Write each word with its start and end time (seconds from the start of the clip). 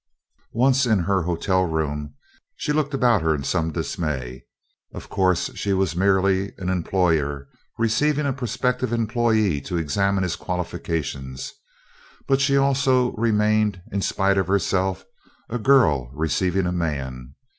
Once 0.55 0.87
in 0.87 0.97
her 1.01 1.17
room 1.17 1.29
at 1.29 1.37
the 1.37 1.53
hotel, 1.53 2.13
she 2.55 2.73
looked 2.73 2.95
about 2.95 3.21
her 3.21 3.35
in 3.35 3.43
some 3.43 3.71
dismay. 3.71 4.43
Of 4.95 5.09
course 5.09 5.51
she 5.55 5.73
was 5.73 5.95
merely 5.95 6.53
an 6.57 6.69
employer 6.69 7.47
receiving 7.77 8.25
a 8.25 8.33
prospective 8.33 8.91
employee 8.91 9.61
to 9.61 9.77
examine 9.77 10.23
his 10.23 10.35
qualifications, 10.35 11.53
but 12.25 12.41
she 12.41 12.57
also 12.57 13.11
remained, 13.11 13.79
in 13.91 14.01
spite 14.01 14.39
of 14.39 14.47
herself, 14.47 15.05
a 15.51 15.59
girl 15.59 16.09
receiving 16.15 16.65
a 16.65 16.71
man. 16.71 17.35